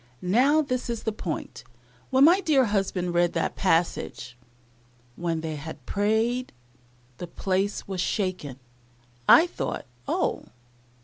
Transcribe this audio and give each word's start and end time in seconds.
Now 0.23 0.63
this 0.63 0.89
is 0.89 1.03
the 1.03 1.11
point, 1.11 1.63
when 2.09 2.23
my 2.23 2.41
dear 2.41 2.65
husband 2.65 3.13
read 3.13 3.33
that 3.33 3.55
passage, 3.55 4.35
"When 5.15 5.41
they 5.41 5.57
had 5.57 5.85
prayed, 5.85 6.53
the 7.19 7.27
place 7.27 7.87
was 7.87 8.01
shaken," 8.01 8.59
I 9.29 9.45
thought, 9.45 9.85
Oh! 10.07 10.45